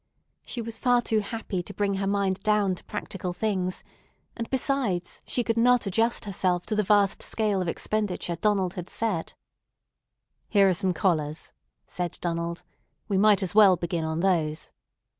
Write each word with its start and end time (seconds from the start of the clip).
She 0.43 0.63
was 0.63 0.79
far 0.79 1.03
too 1.03 1.19
happy 1.19 1.61
to 1.61 1.73
bring 1.75 1.93
her 2.01 2.07
mind 2.07 2.41
down 2.41 2.73
to 2.73 2.83
practical 2.85 3.33
things, 3.33 3.83
and, 4.35 4.49
besides, 4.49 5.21
she 5.27 5.43
could 5.43 5.59
not 5.59 5.85
adjust 5.85 6.25
herself 6.25 6.65
to 6.65 6.75
the 6.75 6.81
vast 6.81 7.21
scale 7.21 7.61
of 7.61 7.67
expenditure 7.67 8.35
Donald 8.35 8.73
had 8.73 8.89
set. 8.89 9.35
"Here 10.49 10.67
are 10.67 10.73
some 10.73 10.95
collars," 10.95 11.53
said 11.85 12.17
Donald. 12.19 12.63
"We 13.07 13.19
might 13.19 13.43
as 13.43 13.53
well 13.53 13.75
begin 13.77 14.03
on 14.03 14.21
those." 14.21 14.71